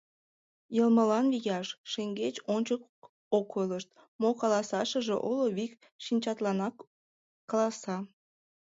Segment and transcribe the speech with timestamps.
[0.75, 2.81] Йылмылан вияш, шеҥгеч-ончыч
[3.37, 3.89] ок ойлышт,
[4.21, 6.75] мо каласышашыже уло, вик, шинчатланак
[7.49, 7.97] каласа.